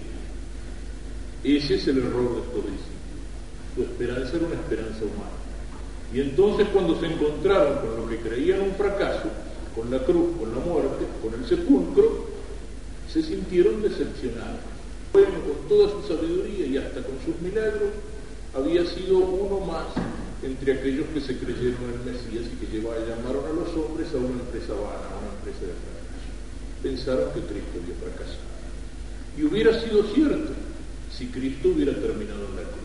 Ese 1.43 1.75
es 1.75 1.88
el 1.88 1.98
error 2.00 2.36
de 2.36 2.41
estos 2.41 2.63
discípulos. 2.70 3.01
Su 3.75 3.81
esperanza 3.81 4.38
era 4.38 4.46
una 4.46 4.55
esperanza 4.55 5.05
humana. 5.05 5.40
Y 6.13 6.20
entonces 6.20 6.68
cuando 6.74 7.00
se 7.00 7.08
encontraron 7.08 7.80
con 7.80 7.96
lo 7.96 8.08
que 8.10 8.18
creían 8.18 8.62
un 8.62 8.75
fracaso, 8.75 9.30
con 9.75 9.89
la 9.89 10.00
cruz, 10.00 10.38
con 10.38 10.51
la 10.51 10.60
muerte, 10.60 11.06
con 11.22 11.34
el 11.34 11.48
sepulcro, 11.48 12.27
se 13.12 13.24
sintieron 13.24 13.82
decepcionados. 13.82 14.60
Bueno, 15.13 15.39
con 15.44 15.68
toda 15.68 15.89
su 15.89 16.08
sabiduría 16.08 16.65
y 16.65 16.77
hasta 16.77 17.01
con 17.01 17.15
sus 17.25 17.39
milagros, 17.41 17.91
había 18.53 18.86
sido 18.86 19.20
uno 19.20 19.65
más 19.65 19.88
entre 20.44 20.74
aquellos 20.74 21.06
que 21.13 21.22
se 21.22 21.38
creyeron 21.38 21.80
en 21.86 22.00
el 22.00 22.13
Mesías 22.13 22.46
y 22.51 22.65
que 22.65 22.82
llamaron 22.82 23.46
a 23.46 23.53
los 23.53 23.70
hombres 23.75 24.08
a 24.13 24.18
una 24.18 24.41
empresa 24.41 24.74
vana, 24.74 25.08
a 25.08 25.20
una 25.22 25.32
empresa 25.38 25.62
de 25.62 25.75
fracaso. 25.80 26.27
Pensaron 26.82 27.32
que 27.34 27.41
Cristo 27.41 27.80
había 27.80 27.96
fracasado. 27.96 28.51
Y 29.38 29.44
hubiera 29.44 29.80
sido 29.80 30.03
cierto 30.13 30.51
si 31.15 31.27
Cristo 31.27 31.70
hubiera 31.70 31.94
terminado 31.94 32.48
en 32.50 32.56
la 32.56 32.63
cruz. 32.63 32.80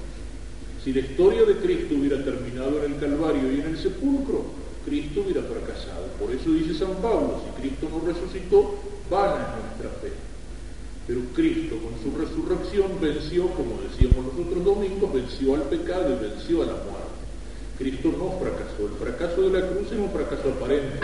Si 0.86 0.92
la 0.92 1.00
historia 1.00 1.42
de 1.42 1.56
Cristo 1.56 1.96
hubiera 1.98 2.22
terminado 2.22 2.78
en 2.84 2.92
el 2.92 3.00
Calvario 3.00 3.50
y 3.50 3.58
en 3.58 3.74
el 3.74 3.76
sepulcro, 3.76 4.44
Cristo 4.84 5.22
hubiera 5.22 5.42
fracasado. 5.42 6.06
Por 6.16 6.30
eso 6.30 6.48
dice 6.52 6.78
San 6.78 6.94
Pablo, 7.02 7.42
si 7.42 7.60
Cristo 7.60 7.90
no 7.90 8.06
resucitó, 8.06 8.78
vana 9.10 9.50
es 9.50 9.82
nuestra 9.82 9.90
fe. 9.98 10.14
Pero 11.08 11.22
Cristo 11.34 11.74
con 11.82 11.98
su 11.98 12.16
resurrección 12.16 13.00
venció, 13.00 13.50
como 13.58 13.82
decíamos 13.82 14.30
los 14.30 14.46
otros 14.46 14.64
domingos, 14.64 15.12
venció 15.12 15.56
al 15.56 15.62
pecado 15.62 16.06
y 16.14 16.22
venció 16.22 16.62
a 16.62 16.66
la 16.66 16.78
muerte. 16.78 17.18
Cristo 17.78 18.14
no 18.16 18.38
fracasó. 18.38 18.86
El 18.86 18.94
fracaso 18.94 19.42
de 19.42 19.58
la 19.58 19.66
cruz 19.66 19.90
era 19.90 20.02
un 20.02 20.10
fracaso 20.14 20.54
aparente. 20.54 21.02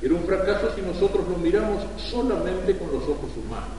Era 0.00 0.14
un 0.14 0.24
fracaso 0.24 0.72
si 0.74 0.80
nosotros 0.80 1.28
lo 1.28 1.36
miramos 1.36 1.84
solamente 2.00 2.72
con 2.78 2.88
los 2.88 3.04
ojos 3.04 3.28
humanos. 3.36 3.76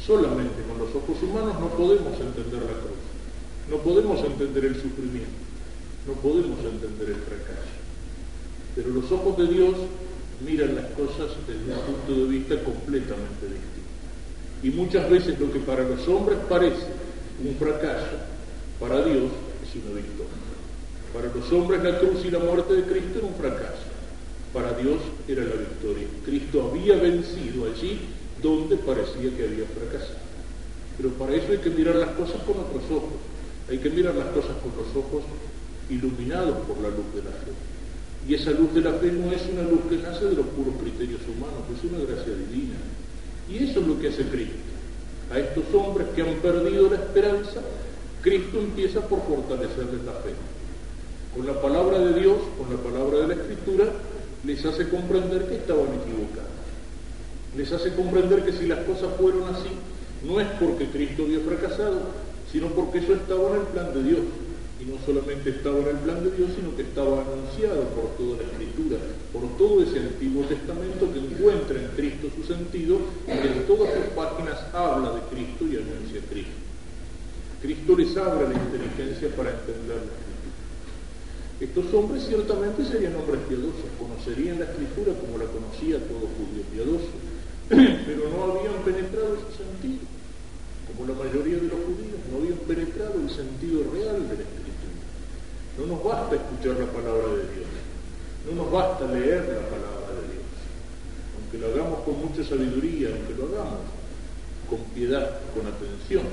Solamente 0.00 0.64
con 0.64 0.78
los 0.80 0.88
ojos 0.96 1.20
humanos 1.20 1.60
no 1.60 1.68
podemos 1.76 2.16
entender 2.16 2.64
la 2.64 2.80
cruz. 2.80 3.15
No 3.70 3.78
podemos 3.78 4.22
entender 4.24 4.64
el 4.64 4.74
sufrimiento. 4.74 5.46
No 6.06 6.12
podemos 6.14 6.58
entender 6.60 7.08
el 7.08 7.16
fracaso. 7.16 7.74
Pero 8.76 8.90
los 8.90 9.10
ojos 9.10 9.36
de 9.38 9.46
Dios 9.46 9.74
miran 10.44 10.76
las 10.76 10.86
cosas 10.92 11.34
desde 11.48 11.72
un 11.72 11.84
punto 11.86 12.24
de 12.24 12.30
vista 12.30 12.62
completamente 12.62 13.42
distinto. 13.42 13.76
Y 14.62 14.70
muchas 14.70 15.10
veces 15.10 15.38
lo 15.40 15.50
que 15.52 15.60
para 15.60 15.82
los 15.82 16.06
hombres 16.08 16.38
parece 16.48 16.86
un 17.42 17.54
fracaso, 17.56 18.16
para 18.78 19.04
Dios 19.04 19.30
es 19.62 19.82
una 19.82 19.94
victoria. 19.94 20.46
Para 21.12 21.32
los 21.34 21.50
hombres 21.52 21.82
la 21.82 21.98
cruz 21.98 22.24
y 22.24 22.30
la 22.30 22.38
muerte 22.38 22.74
de 22.74 22.82
Cristo 22.82 23.18
era 23.18 23.26
un 23.26 23.34
fracaso. 23.34 23.86
Para 24.52 24.72
Dios 24.74 24.98
era 25.26 25.42
la 25.44 25.54
victoria. 25.54 26.06
Cristo 26.24 26.70
había 26.70 26.96
vencido 26.96 27.66
allí 27.66 28.00
donde 28.42 28.76
parecía 28.76 29.34
que 29.36 29.44
había 29.44 29.64
fracasado. 29.66 30.20
Pero 30.96 31.10
para 31.10 31.34
eso 31.34 31.52
hay 31.52 31.58
que 31.58 31.70
mirar 31.70 31.96
las 31.96 32.10
cosas 32.10 32.40
con 32.42 32.60
otros 32.60 32.84
ojos. 32.90 33.35
Hay 33.68 33.78
que 33.78 33.90
mirar 33.90 34.14
las 34.14 34.28
cosas 34.28 34.56
con 34.62 34.72
los 34.76 34.94
ojos 34.94 35.24
iluminados 35.90 36.56
por 36.66 36.78
la 36.80 36.88
luz 36.88 37.06
de 37.14 37.22
la 37.22 37.30
fe. 37.30 37.52
Y 38.28 38.34
esa 38.34 38.50
luz 38.50 38.74
de 38.74 38.80
la 38.80 38.92
fe 38.94 39.12
no 39.12 39.32
es 39.32 39.42
una 39.52 39.62
luz 39.62 39.80
que 39.88 39.96
nace 39.98 40.24
de 40.26 40.34
los 40.34 40.46
puros 40.46 40.74
criterios 40.80 41.20
humanos, 41.26 41.62
es 41.70 41.90
una 41.90 42.04
gracia 42.04 42.34
divina. 42.34 42.76
Y 43.48 43.70
eso 43.70 43.80
es 43.80 43.86
lo 43.86 43.98
que 44.00 44.08
hace 44.08 44.24
Cristo. 44.24 44.56
A 45.32 45.38
estos 45.38 45.64
hombres 45.74 46.08
que 46.14 46.22
han 46.22 46.34
perdido 46.36 46.90
la 46.90 46.96
esperanza, 46.96 47.60
Cristo 48.22 48.58
empieza 48.58 49.00
por 49.00 49.22
fortalecerles 49.22 50.02
la 50.04 50.12
fe. 50.12 50.34
Con 51.34 51.46
la 51.46 51.60
palabra 51.60 51.98
de 51.98 52.20
Dios, 52.20 52.38
con 52.58 52.74
la 52.74 52.82
palabra 52.82 53.18
de 53.20 53.28
la 53.28 53.42
Escritura, 53.42 53.84
les 54.44 54.64
hace 54.64 54.88
comprender 54.88 55.46
que 55.48 55.56
estaban 55.56 55.86
equivocados. 56.02 56.56
Les 57.56 57.72
hace 57.72 57.94
comprender 57.94 58.44
que 58.44 58.52
si 58.52 58.66
las 58.66 58.80
cosas 58.80 59.08
fueron 59.18 59.44
así, 59.54 59.70
no 60.24 60.40
es 60.40 60.48
porque 60.58 60.86
Cristo 60.86 61.24
había 61.24 61.40
fracasado, 61.40 62.00
sino 62.56 62.68
porque 62.68 63.04
eso 63.04 63.12
estaba 63.12 63.52
en 63.52 63.60
el 63.60 63.68
plan 63.68 63.92
de 63.92 64.02
Dios 64.02 64.24
y 64.80 64.88
no 64.88 64.96
solamente 65.04 65.50
estaba 65.50 65.76
en 65.76 65.88
el 65.92 66.00
plan 66.08 66.24
de 66.24 66.30
Dios, 66.32 66.48
sino 66.56 66.72
que 66.72 66.88
estaba 66.88 67.20
anunciado 67.20 67.84
por 67.92 68.16
toda 68.16 68.40
la 68.40 68.48
Escritura, 68.48 68.96
por 69.28 69.44
todo 69.60 69.84
ese 69.84 70.00
Antiguo 70.00 70.40
Testamento 70.48 71.04
que 71.12 71.20
encuentra 71.20 71.76
en 71.76 71.92
Cristo 71.92 72.32
su 72.32 72.48
sentido 72.48 72.96
y 73.28 73.36
que 73.44 73.52
en 73.52 73.66
todas 73.68 73.92
sus 73.92 74.08
páginas 74.16 74.56
habla 74.72 75.12
de 75.12 75.20
Cristo 75.28 75.68
y 75.68 75.76
anuncia 75.76 76.16
a 76.16 76.28
Cristo. 76.32 76.56
Cristo 77.60 77.92
les 77.92 78.16
abre 78.16 78.48
la 78.48 78.56
inteligencia 78.56 79.28
para 79.36 79.52
entender 79.52 80.00
la 80.00 80.16
Escritura. 80.16 80.56
Estos 81.60 81.86
hombres 81.92 82.24
ciertamente 82.24 82.88
serían 82.88 83.20
hombres 83.20 83.44
piadosos, 83.52 83.84
conocerían 84.00 84.64
la 84.64 84.64
Escritura 84.64 85.12
como 85.12 85.36
la 85.36 85.44
conocía 85.44 86.00
todo 86.08 86.24
judío 86.24 86.64
piadoso, 86.72 87.12
pero 87.68 88.32
no 88.32 88.48
habían 88.48 88.80
penetrado 88.80 89.44
su 89.44 89.60
sentido, 89.60 90.15
como 90.96 91.12
la 91.12 91.18
mayoría 91.18 91.56
de 91.56 91.68
los 91.68 91.80
judíos 91.84 92.20
no 92.32 92.38
habían 92.38 92.58
penetrado 92.64 93.20
el 93.20 93.28
sentido 93.28 93.84
real 93.92 94.16
de 94.28 94.34
la 94.40 94.44
Escritura. 94.48 95.04
No 95.76 95.86
nos 95.92 96.02
basta 96.02 96.36
escuchar 96.36 96.80
la 96.80 96.88
palabra 96.88 97.28
de 97.36 97.44
Dios, 97.52 97.68
no 98.48 98.64
nos 98.64 98.72
basta 98.72 99.04
leer 99.12 99.44
la 99.44 99.68
palabra 99.68 100.08
de 100.16 100.26
Dios, 100.32 100.48
aunque 101.36 101.58
lo 101.58 101.66
hagamos 101.68 102.00
con 102.00 102.16
mucha 102.16 102.42
sabiduría, 102.48 103.12
aunque 103.12 103.34
lo 103.36 103.44
hagamos 103.44 103.84
con 104.70 104.80
piedad, 104.96 105.40
con 105.52 105.66
atención. 105.68 106.24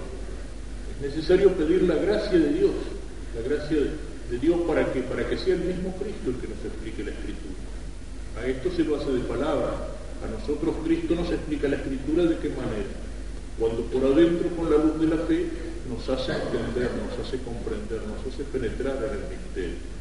Es 0.96 1.12
necesario 1.12 1.52
pedir 1.54 1.84
la 1.84 1.96
gracia 1.96 2.40
de 2.40 2.54
Dios, 2.54 2.72
la 3.36 3.42
gracia 3.44 3.78
de, 3.78 4.40
Dios 4.40 4.62
para 4.66 4.92
que, 4.92 5.02
para 5.02 5.28
que 5.28 5.38
sea 5.38 5.54
el 5.56 5.62
mismo 5.62 5.94
Cristo 6.00 6.32
el 6.32 6.38
que 6.38 6.48
nos 6.48 6.64
explique 6.64 7.04
la 7.04 7.12
Escritura. 7.12 7.60
A 8.40 8.48
esto 8.48 8.72
se 8.72 8.84
lo 8.84 8.96
hace 8.96 9.12
de 9.12 9.20
palabra, 9.28 9.92
a 10.24 10.40
nosotros 10.40 10.74
Cristo 10.86 11.16
nos 11.16 11.30
explica 11.30 11.68
la 11.68 11.76
Escritura 11.76 12.24
de 12.24 12.38
qué 12.38 12.50
manera. 12.50 13.03
Cuando 13.60 13.84
por 13.84 14.04
adentro 14.06 14.50
con 14.56 14.70
la 14.70 14.78
luz 14.78 15.00
de 15.00 15.08
la 15.08 15.24
fe 15.26 15.46
nos 15.90 16.08
hace 16.10 16.32
entender, 16.32 16.90
nos 16.98 17.20
hace 17.20 17.38
comprender, 17.40 18.02
nos 18.08 18.34
hace 18.34 18.44
penetrar 18.46 18.98
en 18.98 19.14
el 19.14 19.38
misterio. 19.38 19.94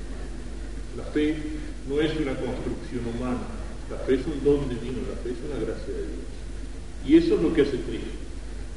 La 0.97 1.05
fe 1.05 1.37
no 1.89 2.01
es 2.01 2.13
una 2.17 2.35
construcción 2.37 3.07
humana, 3.15 3.45
la 3.91 3.99
fe 3.99 4.15
es 4.15 4.27
un 4.27 4.45
don 4.45 4.69
divino, 4.69 5.01
la 5.09 5.21
fe 5.23 5.31
es 5.31 5.41
una 5.45 5.61
gracia 5.65 5.93
de 5.93 6.07
Dios. 6.09 6.33
Y 7.05 7.17
eso 7.17 7.35
es 7.35 7.43
lo 7.43 7.53
que 7.53 7.63
hace 7.63 7.81
Cristo, 7.83 8.17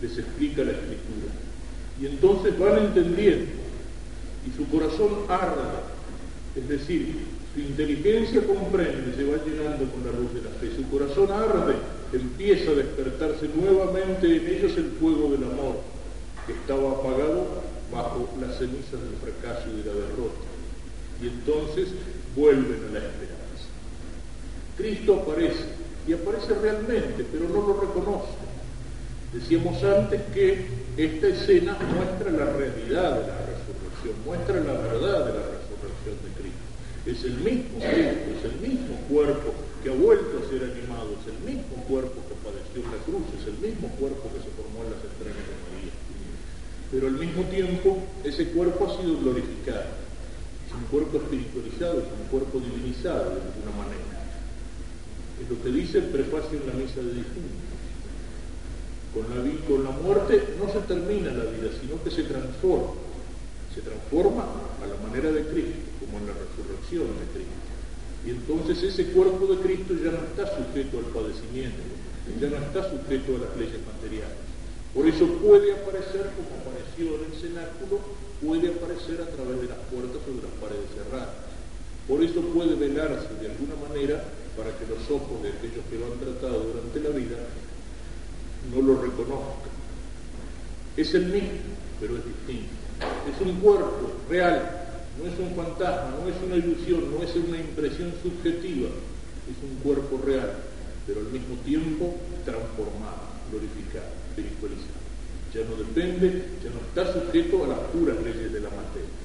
les 0.01 0.17
explica 0.17 0.63
la 0.63 0.71
escritura. 0.71 1.31
Y 2.01 2.07
entonces 2.07 2.57
van 2.59 2.79
entendiendo 2.79 3.65
y 4.45 4.57
su 4.57 4.67
corazón 4.69 5.25
arde, 5.29 5.61
es 6.55 6.67
decir, 6.67 7.15
su 7.53 7.59
inteligencia 7.61 8.41
comprende, 8.45 9.15
se 9.15 9.23
va 9.23 9.37
llenando 9.43 9.85
con 9.91 10.05
la 10.05 10.11
luz 10.11 10.33
de 10.33 10.41
la 10.43 10.51
fe, 10.59 10.69
su 10.75 10.87
corazón 10.89 11.31
arde, 11.31 11.75
empieza 12.15 12.71
a 12.71 12.75
despertarse 12.75 13.49
nuevamente 13.55 14.27
en 14.27 14.47
ellos 14.47 14.77
el 14.77 14.91
fuego 14.99 15.29
del 15.31 15.43
amor 15.43 15.81
que 16.45 16.53
estaba 16.53 16.91
apagado 16.91 17.47
bajo 17.91 18.29
las 18.39 18.57
cenizas 18.57 19.01
del 19.01 19.17
fracaso 19.21 19.67
y 19.69 19.81
de 19.81 19.85
la 19.85 19.93
derrota. 19.93 20.45
Y 21.21 21.27
entonces 21.27 21.89
vuelven 22.35 22.79
a 22.89 22.93
la 22.93 22.99
esperanza. 22.99 23.67
Cristo 24.77 25.21
aparece, 25.21 25.65
y 26.07 26.13
aparece 26.13 26.53
realmente, 26.55 27.25
pero 27.31 27.49
no 27.49 27.67
lo 27.67 27.81
reconoce. 27.81 28.33
Decíamos 29.33 29.83
antes 29.83 30.21
que 30.33 30.65
esta 30.97 31.27
escena 31.27 31.77
muestra 31.93 32.31
la 32.31 32.51
realidad 32.53 33.19
de 33.19 33.27
la 33.27 33.39
resurrección, 33.43 34.15
muestra 34.25 34.55
la 34.59 34.73
verdad 34.73 35.25
de 35.25 35.33
la 35.33 35.45
resurrección 35.51 36.15
de 36.23 36.31
Cristo. 36.39 36.65
Es 37.05 37.23
el 37.23 37.37
mismo 37.43 37.79
Cristo, 37.79 38.25
es 38.37 38.53
el 38.53 38.69
mismo 38.69 38.95
cuerpo 39.09 39.53
que 39.85 39.93
ha 39.93 40.01
vuelto 40.01 40.41
a 40.41 40.49
ser 40.49 40.65
animado, 40.65 41.13
es 41.13 41.29
el 41.29 41.37
mismo 41.45 41.77
cuerpo 41.85 42.17
que 42.25 42.33
padeció 42.41 42.81
en 42.81 42.89
la 42.89 42.97
cruz, 43.05 43.21
es 43.37 43.45
el 43.45 43.57
mismo 43.61 43.85
cuerpo 44.01 44.33
que 44.33 44.41
se 44.41 44.49
formó 44.57 44.81
en 44.81 44.97
las 44.97 45.05
entrañas 45.05 45.45
de 45.45 45.57
María 45.61 45.93
pero 46.91 47.07
al 47.07 47.19
mismo 47.19 47.43
tiempo 47.45 47.97
ese 48.23 48.49
cuerpo 48.49 48.87
ha 48.87 49.01
sido 49.01 49.17
glorificado. 49.19 49.99
Es 50.65 50.73
un 50.73 50.85
cuerpo 50.89 51.17
espiritualizado, 51.17 51.99
es 51.99 52.07
un 52.07 52.27
cuerpo 52.31 52.59
divinizado 52.59 53.35
de 53.35 53.41
alguna 53.41 53.73
manera. 53.75 54.15
Es 55.41 55.49
lo 55.49 55.61
que 55.61 55.69
dice 55.75 55.97
el 55.99 56.05
prefacio 56.05 56.57
en 56.57 56.67
la 56.67 56.73
misa 56.73 57.01
de 57.01 57.13
difuntos. 57.13 57.67
Con 59.13 59.27
la, 59.27 59.43
con 59.67 59.83
la 59.83 59.91
muerte 59.91 60.55
no 60.57 60.71
se 60.71 60.79
termina 60.87 61.31
la 61.31 61.51
vida, 61.51 61.69
sino 61.81 62.01
que 62.01 62.11
se 62.11 62.23
transforma. 62.23 62.95
Se 63.73 63.81
transforma 63.81 64.45
a 64.81 64.87
la 64.87 64.95
manera 65.07 65.31
de 65.31 65.43
Cristo, 65.51 65.75
como 65.99 66.19
en 66.19 66.27
la 66.27 66.33
resurrección 66.33 67.11
de 67.19 67.27
Cristo. 67.33 67.64
Y 68.25 68.31
entonces 68.31 68.81
ese 68.81 69.05
cuerpo 69.13 69.45
de 69.47 69.61
Cristo 69.61 69.93
ya 69.93 70.11
no 70.11 70.25
está 70.25 70.49
sujeto 70.49 70.97
al 70.97 71.13
padecimiento, 71.13 71.77
ya 72.41 72.49
no 72.49 72.57
está 72.57 72.89
sujeto 72.89 73.35
a 73.37 73.45
las 73.45 73.57
leyes 73.57 73.79
materiales. 73.85 74.41
Por 74.93 75.05
eso 75.05 75.27
puede 75.43 75.73
aparecer 75.73 76.31
como 76.33 76.57
apareció 76.57 77.19
en 77.19 77.31
el 77.31 77.37
cenáculo, 77.37 77.99
puede 78.41 78.73
aparecer 78.73 79.21
a 79.21 79.29
través 79.29 79.61
de 79.61 79.67
las 79.67 79.77
puertas 79.91 80.23
o 80.25 80.31
de 80.33 80.41
las 80.41 80.55
paredes 80.57 80.89
cerradas. 80.95 81.35
Por 82.07 82.23
eso 82.23 82.41
puede 82.53 82.75
velarse 82.75 83.29
de 83.41 83.51
alguna 83.51 83.75
manera 83.75 84.23
para 84.57 84.71
que 84.77 84.87
los 84.87 85.03
ojos 85.11 85.43
de 85.43 85.49
aquellos 85.49 85.83
que 85.89 85.99
lo 85.99 86.05
han 86.05 86.17
tratado 86.17 86.63
durante 86.63 86.99
la 87.01 87.09
vida 87.09 87.37
no 88.73 88.81
lo 88.81 89.01
reconozcan. 89.01 89.75
Es 90.97 91.13
el 91.13 91.25
mismo, 91.27 91.75
pero 91.99 92.17
es 92.17 92.23
distinto. 92.25 92.73
Es 93.29 93.41
un 93.45 93.59
cuerpo 93.59 94.13
real, 94.29 94.74
no 95.17 95.31
es 95.31 95.39
un 95.39 95.55
fantasma, 95.55 96.17
no 96.19 96.29
es 96.29 96.35
una 96.45 96.55
ilusión, 96.55 97.11
no 97.11 97.23
es 97.23 97.35
una 97.35 97.57
impresión 97.57 98.13
subjetiva, 98.21 98.89
es 98.89 99.57
un 99.63 99.77
cuerpo 99.83 100.21
real, 100.25 100.51
pero 101.07 101.21
al 101.21 101.27
mismo 101.27 101.55
tiempo 101.63 102.15
transformado, 102.43 103.35
glorificado 103.49 104.25
espiritualizado. 104.35 105.05
Ya 105.53 105.61
no 105.63 105.75
depende, 105.77 106.59
ya 106.63 106.69
no 106.69 106.81
está 106.83 107.13
sujeto 107.13 107.63
a 107.63 107.67
las 107.67 107.79
puras 107.91 108.17
leyes 108.23 108.51
de 108.51 108.59
la 108.59 108.69
materia. 108.69 109.15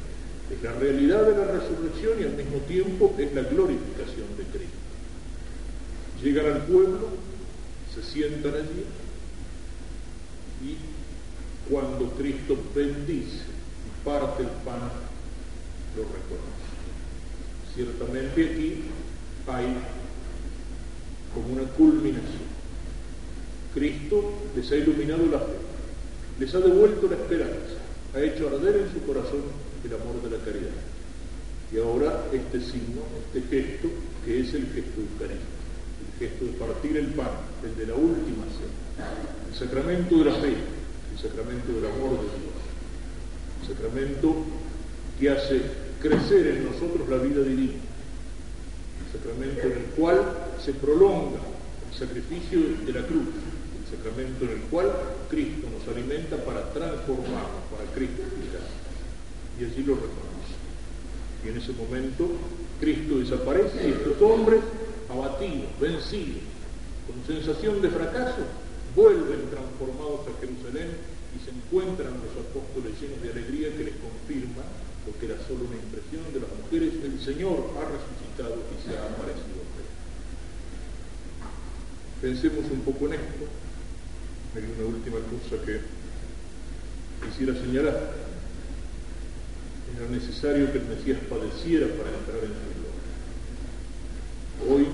Es 0.50 0.62
la 0.62 0.72
realidad 0.72 1.22
de 1.26 1.36
la 1.36 1.44
resurrección 1.52 2.20
y 2.20 2.24
al 2.24 2.36
mismo 2.36 2.58
tiempo 2.68 3.14
es 3.18 3.34
la 3.34 3.42
glorificación 3.42 4.30
de 4.36 4.44
Cristo. 4.44 4.78
Llegan 6.22 6.46
al 6.52 6.62
pueblo, 6.66 7.08
se 7.94 8.02
sientan 8.02 8.54
allí 8.54 8.84
y 10.62 10.76
cuando 11.70 12.10
Cristo 12.10 12.56
bendice 12.74 13.42
y 13.86 14.04
parte 14.04 14.42
el 14.42 14.48
pan, 14.64 14.90
Ciertamente 17.74 18.44
aquí 18.44 18.82
hay 19.46 19.76
como 21.34 21.54
una 21.54 21.64
culminación 21.72 22.50
Cristo 23.74 24.32
les 24.56 24.70
ha 24.72 24.76
iluminado 24.76 25.26
la 25.26 25.38
fe, 25.38 25.54
les 26.40 26.54
ha 26.54 26.58
devuelto 26.58 27.08
la 27.08 27.14
esperanza, 27.14 27.78
ha 28.14 28.20
hecho 28.20 28.48
arder 28.48 28.76
en 28.76 28.92
su 28.92 29.06
corazón 29.06 29.42
el 29.84 29.94
amor 29.94 30.20
de 30.22 30.36
la 30.36 30.44
caridad. 30.44 30.74
Y 31.72 31.78
ahora 31.78 32.24
este 32.32 32.60
signo, 32.60 33.02
este 33.24 33.42
gesto, 33.48 33.88
que 34.24 34.40
es 34.40 34.54
el 34.54 34.66
gesto 34.74 35.00
eucarístico, 35.00 35.54
el 36.02 36.18
gesto 36.18 36.44
de 36.46 36.52
partir 36.52 36.96
el 36.96 37.06
pan, 37.14 37.30
el 37.62 37.76
de 37.76 37.86
la 37.86 37.94
última 37.94 38.42
cena, 38.58 39.06
el 39.48 39.56
sacramento 39.56 40.18
de 40.18 40.24
la 40.24 40.34
fe, 40.34 40.54
el 41.12 41.18
sacramento 41.18 41.72
del 41.72 41.86
amor 41.86 42.10
de 42.10 42.26
Dios, 42.26 42.58
el 43.62 43.68
sacramento 43.68 44.34
que 45.20 45.30
hace 45.30 45.62
crecer 46.00 46.46
en 46.46 46.64
nosotros 46.64 47.08
la 47.08 47.18
vida 47.18 47.42
divina, 47.42 47.74
el 49.04 49.12
sacramento 49.12 49.60
en 49.66 49.72
el 49.72 49.84
cual 49.96 50.20
se 50.64 50.72
prolonga 50.72 51.40
el 51.90 51.98
sacrificio 51.98 52.60
de 52.86 52.92
la 52.92 53.06
cruz, 53.06 53.28
el 53.28 53.96
sacramento 53.96 54.44
en 54.46 54.50
el 54.52 54.60
cual 54.70 54.90
Cristo 55.28 55.68
nos 55.68 55.86
alimenta 55.94 56.36
para 56.38 56.72
transformarnos, 56.72 57.68
para 57.70 57.84
Cristo 57.94 58.22
Y 59.60 59.64
allí 59.64 59.82
lo 59.84 59.94
reconoce. 59.94 60.56
Y 61.44 61.48
en 61.48 61.56
ese 61.58 61.72
momento 61.72 62.28
Cristo 62.80 63.18
desaparece 63.18 63.88
y 63.88 63.92
estos 63.92 64.20
hombres, 64.22 64.60
abatidos, 65.10 65.68
vencidos, 65.78 66.48
con 67.06 67.20
sensación 67.26 67.82
de 67.82 67.90
fracaso, 67.90 68.48
vuelven 68.96 69.50
transformados 69.50 70.20
a 70.28 70.40
Jerusalén 70.40 70.88
y 71.36 71.44
se 71.44 71.50
encuentran 71.50 72.14
los 72.24 72.32
apóstoles 72.40 72.98
llenos 73.00 73.22
de 73.22 73.30
alegría 73.30 73.76
que 73.76 73.84
les 73.84 73.94
confirma 74.00 74.64
lo 75.10 75.18
que 75.18 75.26
era 75.26 75.36
solo 75.42 75.66
una 75.66 75.74
impresión 75.74 76.22
de 76.32 76.38
las 76.38 76.50
mujeres, 76.54 76.94
el 77.02 77.18
Señor 77.18 77.74
ha 77.74 77.84
resucitado 77.90 78.62
y 78.70 78.78
se 78.86 78.96
ha 78.96 79.10
aparecido 79.10 79.50
Pensemos 82.20 82.70
un 82.70 82.80
poco 82.80 83.06
en 83.06 83.14
esto. 83.14 83.48
Hay 84.54 84.64
una 84.76 84.94
última 84.94 85.16
cosa 85.20 85.64
que 85.64 85.80
quisiera 87.26 87.54
señalar. 87.54 88.12
Era 89.96 90.06
necesario 90.10 90.70
que 90.70 90.78
el 90.78 90.84
Mesías 90.84 91.18
padeciera 91.30 91.86
para 91.96 92.10
entrar 92.10 92.44
en 92.44 92.52
su 92.52 92.68
gloria. 92.76 93.08
Hoy, 94.68 94.86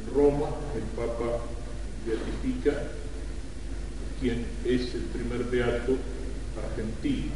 en 0.00 0.14
Roma, 0.14 0.48
el 0.74 0.84
Papa 0.96 1.44
beatifica 2.06 2.72
quien 4.18 4.46
es 4.64 4.94
el 4.94 5.02
primer 5.02 5.44
beato 5.44 5.98
argentino, 6.64 7.32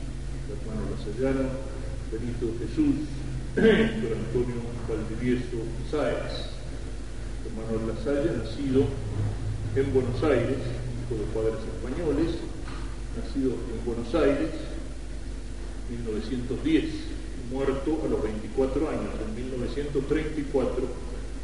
el 0.48 1.09
Lasallano, 1.20 1.50
Benito 2.10 2.48
Jesús, 2.58 2.96
Don 3.54 4.18
Antonio 4.18 4.56
Valdivieso 4.88 5.60
Sáez 5.90 6.48
Manuel 7.56 7.92
Lasalle, 7.92 8.38
nacido 8.38 8.86
en 9.76 9.92
Buenos 9.92 10.22
Aires, 10.22 10.56
hijo 10.56 11.14
de 11.20 11.26
padres 11.34 11.60
españoles, 11.60 12.36
nacido 13.20 13.52
en 13.52 13.84
Buenos 13.84 14.14
Aires, 14.14 14.48
1910, 15.90 16.84
muerto 17.52 18.00
a 18.04 18.08
los 18.08 18.22
24 18.22 18.88
años, 18.88 19.12
en 19.20 19.34
1934, 19.34 20.88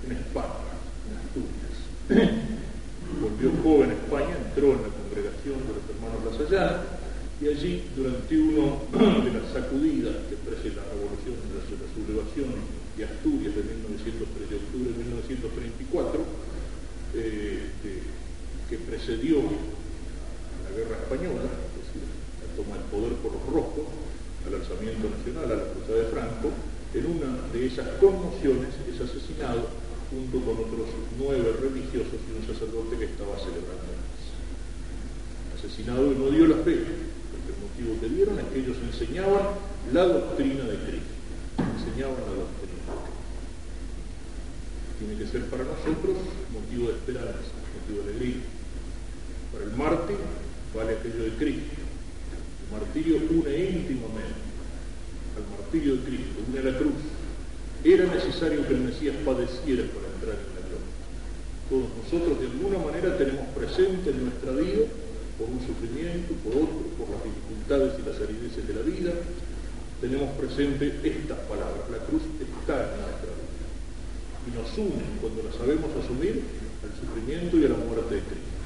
en 0.06 0.12
España, 0.16 0.73
en 1.04 1.12
Asturias. 1.21 1.76
Volvió 3.21 3.52
joven 3.62 3.90
a 3.90 3.95
España, 3.95 4.37
entró 4.40 4.73
en 4.73 4.83
la 4.83 4.88
congregación 4.88 5.59
de 5.68 5.73
los 5.76 5.85
hermanos 5.90 6.25
Lasallanos 6.25 6.96
y 7.40 7.49
allí, 7.49 7.85
durante 7.95 8.33
uno 8.33 8.81
de 8.97 9.31
las 9.33 9.52
sacudidas 9.52 10.16
que 10.28 10.37
precede 10.40 10.81
la 10.81 10.88
revolución, 10.88 11.37
de 11.37 11.61
la 11.61 11.88
sublevación 11.93 12.49
de 12.97 13.05
Asturias 13.05 13.52
de, 13.52 13.61
1903, 13.61 14.49
de 14.49 14.57
octubre 14.57 14.88
de 14.88 14.99
1934, 15.05 16.25
eh, 17.14 17.61
que 18.69 18.78
precedió 18.78 19.45
la 19.45 20.71
guerra 20.73 20.97
española, 20.97 21.45
es 21.45 21.85
decir, 21.85 22.09
la 22.40 22.49
toma 22.57 22.81
del 22.81 22.88
poder 22.88 23.12
por 23.21 23.37
los 23.37 23.45
rojos, 23.52 23.85
al 24.49 24.57
alzamiento 24.57 25.12
nacional, 25.12 25.45
a 25.52 25.61
la 25.61 25.69
cruzada 25.76 25.99
de 26.00 26.09
Franco, 26.09 26.49
en 26.95 27.05
una 27.05 27.31
de 27.52 27.66
esas 27.66 28.00
conmociones 28.00 28.73
es 28.88 28.97
asesinado 28.97 29.69
junto 30.09 30.40
con 30.40 30.57
otros 30.57 30.88
nueve 31.18 31.53
religiosos 31.61 32.16
y 32.16 32.31
un 32.33 32.46
sacerdote 32.46 32.96
que 32.96 33.12
estaba 33.12 33.37
celebrando 33.37 33.92
la 33.92 34.01
misa. 34.09 34.40
Asesinado 35.53 36.12
y 36.12 36.16
no 36.16 36.31
dio 36.31 36.46
la 36.46 36.62
fe, 36.64 36.81
que 37.77 38.09
dieron 38.09 38.39
es 38.39 38.45
que 38.53 38.59
ellos 38.61 38.77
enseñaban 38.83 39.43
la 39.93 40.05
doctrina 40.05 40.65
de 40.65 40.77
Cristo, 40.77 41.12
enseñaban 41.77 42.21
la 42.21 42.35
doctrina 42.35 42.67
tiene 44.99 45.17
que 45.17 45.27
ser 45.27 45.45
para 45.47 45.65
nosotros 45.65 46.17
motivo 46.53 46.89
de 46.89 46.95
esperanza, 46.95 47.53
motivo 47.77 48.03
de 48.05 48.11
alegría. 48.11 48.43
Para 49.53 49.65
el 49.65 49.73
mártir 49.77 50.17
vale 50.75 50.97
aquello 50.97 51.25
de 51.25 51.37
Cristo. 51.37 51.77
El 52.65 52.81
martirio 52.81 53.17
une 53.17 53.53
íntimamente 53.53 54.47
al 55.37 55.45
martirio 55.53 55.97
de 55.97 56.03
Cristo, 56.03 56.41
une 56.49 56.59
a 56.59 56.62
la 56.62 56.79
cruz. 56.79 56.97
Era 57.85 58.07
necesario 58.07 58.67
que 58.67 58.75
el 58.75 58.81
Mesías 58.81 59.15
padeciera 59.25 59.85
para 59.93 60.09
entrar 60.17 60.37
en 60.41 60.51
la 60.57 60.62
gloria. 60.65 60.93
Todos 61.69 61.89
nosotros 62.03 62.41
de 62.41 62.47
alguna 62.47 62.79
manera 62.81 63.19
tenemos 63.19 63.47
presente 63.53 64.11
en 64.11 64.25
nuestra 64.25 64.53
vida, 64.53 64.89
por 65.38 65.49
un 65.49 65.61
sufrimiento, 65.61 66.33
por 66.42 66.57
otro, 66.57 66.81
por 66.96 67.09
las 67.12 67.22
dificultades 67.25 68.01
y 68.01 68.09
las 68.09 68.16
arideces 68.20 68.66
de 68.66 68.75
la 68.75 68.83
vida, 68.83 69.12
tenemos 70.01 70.31
presente 70.37 70.92
estas 71.05 71.38
palabras. 71.49 71.88
La 71.90 71.99
cruz 72.05 72.22
está 72.40 72.92
en 72.92 73.01
nuestra 73.01 73.33
vida 73.33 73.57
y 74.46 74.51
nos 74.55 74.70
unen 74.79 75.18
cuando 75.20 75.42
la 75.42 75.53
sabemos 75.53 75.90
asumir 75.96 76.42
al 76.85 76.92
sufrimiento 76.94 77.59
y 77.59 77.64
a 77.64 77.68
la 77.68 77.77
muerte 77.77 78.14
de 78.14 78.20
Cristo. 78.22 78.57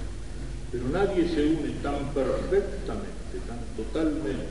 Pero 0.70 0.84
nadie 0.88 1.26
se 1.28 1.46
une 1.46 1.70
tan 1.82 2.14
perfectamente, 2.14 3.34
tan 3.46 3.58
totalmente 3.76 4.46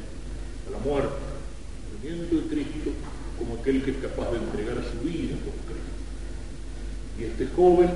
a 0.68 0.72
la 0.72 0.80
muerte, 0.80 1.16
al 1.16 1.96
sufrimiento 1.96 2.36
de 2.36 2.48
Cristo, 2.48 2.92
como 3.38 3.56
aquel 3.56 3.84
que 3.84 3.92
es 3.92 3.98
capaz 3.98 4.32
de 4.32 4.38
entregar 4.38 4.84
su 4.84 5.00
vida 5.08 5.36
por 5.46 5.56
Cristo. 5.68 5.96
Y 7.20 7.24
este 7.24 7.48
joven 7.56 7.90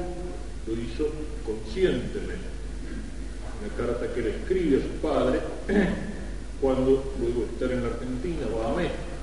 lo 0.67 0.73
hizo 0.73 1.09
conscientemente. 1.45 2.53
Una 3.63 3.73
carta 3.77 4.13
que 4.13 4.21
le 4.21 4.29
escribe 4.31 4.77
a 4.77 4.81
su 4.81 5.01
padre, 5.01 5.39
cuando 6.61 7.13
luego 7.19 7.45
de 7.45 7.53
estar 7.53 7.71
en 7.71 7.83
la 7.83 7.89
Argentina 7.89 8.47
va 8.51 8.73
a 8.73 8.75
México 8.75 9.13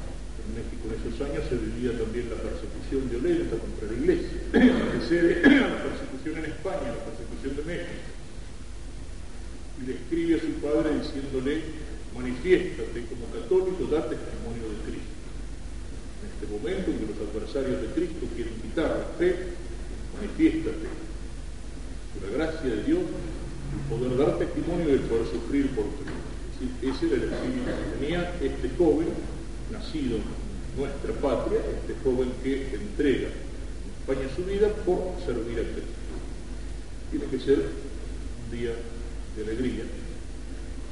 en 0.50 0.58
México 0.58 0.82
en 0.90 0.94
esos 0.98 1.14
años 1.22 1.44
se 1.46 1.56
vivía 1.56 1.94
también 1.94 2.26
la 2.30 2.42
persecución 2.42 3.06
violenta 3.06 3.54
contra 3.54 3.86
la 3.86 3.94
iglesia, 3.94 4.38
la 5.70 5.82
persecución 5.86 6.34
en 6.42 6.46
España, 6.50 6.90
la 6.90 7.04
persecución 7.06 7.52
de 7.54 7.64
México. 7.70 8.02
Y 9.78 9.82
le 9.86 9.92
escribe 9.94 10.32
a 10.36 10.40
su 10.40 10.52
padre 10.60 10.98
diciéndole, 10.98 11.52
manifiéstate 12.14 12.98
como 13.06 13.30
católico, 13.30 13.86
da 13.88 14.10
testimonio 14.10 14.66
de 14.74 14.78
Cristo. 14.90 15.16
En 16.20 16.26
este 16.34 16.46
momento 16.50 16.90
en 16.90 16.98
que 16.98 17.08
los 17.14 17.20
adversarios 17.22 17.80
de 17.80 17.88
Cristo 17.94 18.26
quieren 18.34 18.54
quitar 18.60 18.90
la 18.90 19.08
fe, 19.16 19.54
manifiéstate. 20.18 20.88
Por 22.10 22.20
la 22.26 22.30
gracia 22.36 22.68
de 22.74 22.82
Dios, 22.82 23.06
y 23.70 23.92
poder 23.92 24.16
dar 24.18 24.38
testimonio 24.38 24.88
de 24.88 24.98
poder 24.98 25.26
sufrir 25.26 25.70
por 25.70 25.84
Cristo. 25.84 26.18
ese 26.82 27.06
era 27.06 27.16
el 27.16 27.32
espíritu 27.32 27.64
que 27.64 27.98
tenía 27.98 28.34
este 28.40 28.70
joven 28.76 29.08
nacido 29.70 30.18
nuestra 30.76 31.12
patria, 31.14 31.60
este 31.60 31.94
joven 32.02 32.32
que 32.42 32.74
entrega 32.74 33.28
en 33.28 33.90
España 34.00 34.28
su 34.34 34.44
vida 34.44 34.68
por 34.84 35.14
servir 35.24 35.58
a 35.58 35.62
Cristo. 35.62 36.00
Tiene 37.10 37.26
que 37.26 37.38
ser 37.38 37.58
un 37.58 38.58
día 38.58 38.72
de 39.36 39.42
alegría 39.42 39.84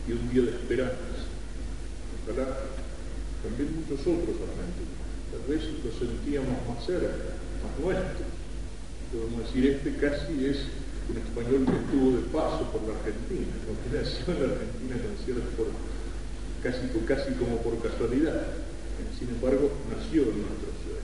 y 0.07 0.13
un 0.13 0.29
día 0.31 0.43
de 0.43 0.51
esperanza. 0.51 0.97
Ojalá 2.23 2.59
también 3.43 3.75
muchos 3.77 4.01
otros 4.01 4.37
argentinos, 4.43 4.99
tal 5.31 5.45
vez 5.49 5.63
lo 5.85 5.91
sentíamos 5.99 6.59
más 6.69 6.85
cerca, 6.85 7.15
más 7.63 7.75
nuestro. 7.79 8.27
Podemos 9.13 9.47
decir, 9.47 9.67
este 9.67 9.95
casi 9.97 10.45
es 10.45 10.59
un 11.09 11.17
español 11.17 11.65
que 11.65 11.79
estuvo 11.81 12.17
de 12.17 12.23
paso 12.29 12.69
por 12.73 12.85
la 12.85 12.95
Argentina, 13.01 13.49
aunque 13.65 13.89
nació 13.89 14.29
en 14.29 14.41
la 14.45 14.55
Argentina 14.55 14.95
con 15.01 15.13
cierta 15.25 15.49
forma, 15.57 15.81
casi, 16.63 17.33
como 17.35 17.57
por 17.65 17.81
casualidad 17.81 18.69
sin 19.19 19.31
embargo, 19.31 19.71
nació 19.91 20.23
en 20.31 20.47
nuestra 20.47 20.71
ciudad. 20.79 21.03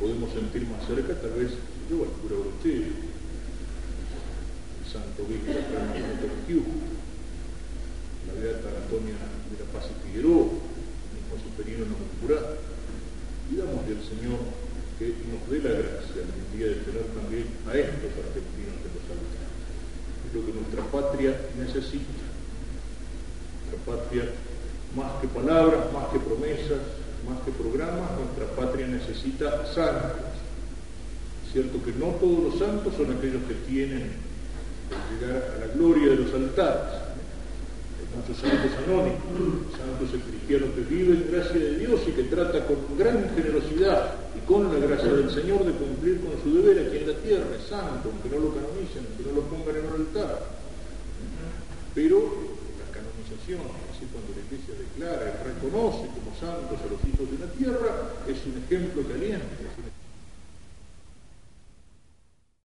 Podemos 0.00 0.32
sentir 0.32 0.68
más 0.68 0.84
cerca, 0.86 1.16
tal 1.20 1.32
vez, 1.32 1.52
yo, 1.88 2.04
el 2.04 2.12
cura 2.20 2.36
Brochero, 2.40 2.92
el 2.92 4.84
santo 4.84 5.24
obispo 5.24 5.52
Fernando 5.52 5.96
la 8.26 8.34
beata 8.34 8.68
Antonia 8.84 9.16
de 9.48 9.56
la 9.56 9.66
Paz 9.72 9.88
y 9.88 9.94
Figueroa, 10.08 10.44
el 10.44 11.12
mismo 11.16 11.36
superino 11.40 11.86
Namuncurá. 11.86 12.58
Pidamos 13.48 13.80
al 13.86 14.02
Señor 14.02 14.65
que 14.98 15.12
nos 15.28 15.44
dé 15.50 15.60
la 15.60 15.76
gracia 15.76 16.24
el 16.24 16.58
día 16.58 16.68
de 16.68 16.76
tener 16.88 17.04
también 17.12 17.46
a 17.68 17.76
estos 17.76 18.12
argentinos 18.16 18.80
que 18.80 18.88
los 18.96 19.04
altares. 19.12 19.60
Es 20.24 20.32
lo 20.32 20.40
que 20.46 20.52
nuestra 20.56 20.82
patria 20.88 21.36
necesita. 21.58 22.24
Nuestra 23.60 23.78
patria 23.84 24.24
más 24.96 25.20
que 25.20 25.28
palabras, 25.28 25.92
más 25.92 26.08
que 26.08 26.18
promesas, 26.18 26.80
más 27.28 27.38
que 27.44 27.52
programas, 27.52 28.10
nuestra 28.16 28.46
patria 28.56 28.86
necesita 28.86 29.66
santos. 29.66 30.32
Cierto 31.52 31.82
que 31.84 31.92
no 31.92 32.16
todos 32.16 32.44
los 32.44 32.58
santos 32.58 32.94
son 32.96 33.16
aquellos 33.16 33.42
que 33.44 33.54
tienen 33.68 34.12
que 34.88 35.26
llegar 35.26 35.56
a 35.56 35.66
la 35.66 35.74
gloria 35.74 36.10
de 36.10 36.16
los 36.16 36.32
altares. 36.32 37.05
Muchos 38.16 38.40
santos 38.40 38.72
anónimos, 38.80 39.76
santos 39.76 40.08
cristianos 40.08 40.70
que 40.74 40.80
viven 40.88 41.28
gracia 41.30 41.60
de 41.60 41.78
Dios 41.78 42.00
y 42.08 42.12
que 42.12 42.24
trata 42.24 42.64
con 42.64 42.96
gran 42.96 43.28
generosidad 43.36 44.14
y 44.32 44.40
con 44.48 44.72
la 44.72 44.80
gracia 44.80 45.12
del 45.12 45.30
Señor 45.30 45.64
de 45.64 45.72
cumplir 45.72 46.24
con 46.24 46.32
su 46.42 46.56
deber 46.56 46.88
aquí 46.88 46.96
en 46.96 47.08
la 47.12 47.18
tierra, 47.20 47.46
es 47.52 47.68
santo, 47.68 48.08
aunque 48.08 48.32
no 48.32 48.40
lo 48.40 48.54
canonicen, 48.56 49.04
aunque 49.04 49.24
no 49.28 49.32
lo 49.36 49.42
pongan 49.52 49.76
en 49.76 49.84
un 49.84 49.94
altar. 50.00 50.48
Pero 51.94 52.16
la 52.80 52.88
canonización, 52.88 53.60
así 53.92 54.08
cuando 54.08 54.32
la 54.32 54.42
Iglesia 54.48 54.72
declara 54.80 55.24
y 55.28 55.36
reconoce 55.52 56.08
como 56.16 56.32
santos 56.40 56.80
a 56.80 56.88
los 56.88 57.00
hijos 57.04 57.28
de 57.28 57.36
la 57.36 57.52
tierra, 57.52 58.16
es 58.24 58.40
un 58.48 58.56
ejemplo 58.64 59.04
caliente, 59.04 59.60